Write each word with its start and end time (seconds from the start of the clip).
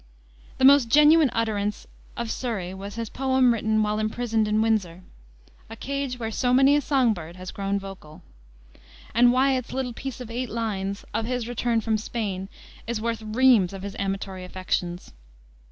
The 0.57 0.65
most 0.65 0.89
genuine 0.89 1.29
utterance 1.31 1.85
of 2.17 2.31
Surrey 2.31 2.73
was 2.73 2.95
his 2.95 3.07
poem 3.07 3.53
written 3.53 3.83
while 3.83 3.99
imprisoned 3.99 4.47
in 4.47 4.59
Windsor 4.59 5.03
a 5.69 5.75
cage 5.75 6.17
where 6.17 6.31
so 6.31 6.55
many 6.55 6.75
a 6.75 6.81
song 6.81 7.13
bird 7.13 7.35
has 7.35 7.51
grown 7.51 7.77
vocal. 7.77 8.23
And 9.13 9.31
Wiat's 9.31 9.73
little 9.73 9.93
piece 9.93 10.19
of 10.19 10.31
eight 10.31 10.49
lines, 10.49 11.05
"Of 11.13 11.27
his 11.27 11.47
Return 11.47 11.81
from 11.81 11.99
Spain," 11.99 12.49
is 12.87 12.99
worth 12.99 13.21
reams 13.21 13.73
of 13.73 13.83
his 13.83 13.95
amatory 13.99 14.43
affectations. 14.43 15.13